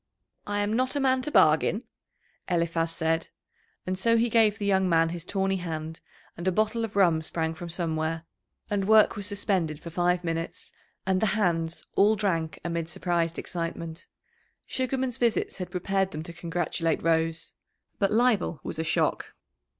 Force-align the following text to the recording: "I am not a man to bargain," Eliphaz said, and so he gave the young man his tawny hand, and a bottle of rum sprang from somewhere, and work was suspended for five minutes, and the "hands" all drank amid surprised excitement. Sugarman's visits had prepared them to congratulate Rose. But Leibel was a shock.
"I 0.47 0.61
am 0.61 0.73
not 0.73 0.95
a 0.95 0.99
man 0.99 1.21
to 1.21 1.29
bargain," 1.31 1.83
Eliphaz 2.49 2.91
said, 2.91 3.29
and 3.85 3.95
so 3.95 4.17
he 4.17 4.29
gave 4.31 4.57
the 4.57 4.65
young 4.65 4.89
man 4.89 5.09
his 5.09 5.27
tawny 5.27 5.57
hand, 5.57 5.99
and 6.35 6.47
a 6.47 6.51
bottle 6.51 6.83
of 6.83 6.95
rum 6.95 7.21
sprang 7.21 7.53
from 7.53 7.69
somewhere, 7.69 8.23
and 8.67 8.85
work 8.87 9.15
was 9.15 9.27
suspended 9.27 9.79
for 9.79 9.91
five 9.91 10.23
minutes, 10.23 10.71
and 11.05 11.21
the 11.21 11.27
"hands" 11.37 11.85
all 11.95 12.15
drank 12.15 12.57
amid 12.65 12.89
surprised 12.89 13.37
excitement. 13.37 14.07
Sugarman's 14.65 15.17
visits 15.19 15.57
had 15.59 15.69
prepared 15.69 16.09
them 16.09 16.23
to 16.23 16.33
congratulate 16.33 17.03
Rose. 17.03 17.53
But 17.99 18.11
Leibel 18.11 18.59
was 18.63 18.79
a 18.79 18.83
shock. 18.83 19.35